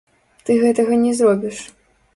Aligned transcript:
Ты 0.47 0.55
гэтага 0.63 0.99
не 1.05 1.13
зробіш. 1.21 1.57